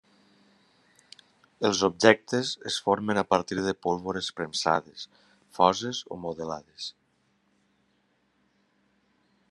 Els 1.67 1.81
objectes 1.87 2.53
es 2.71 2.77
formen 2.87 3.21
a 3.21 3.25
partir 3.33 3.59
de 3.67 3.75
pólvores 3.87 4.31
premsades, 4.39 5.05
foses 5.59 6.01
o 6.15 6.19
modelades. 6.25 6.89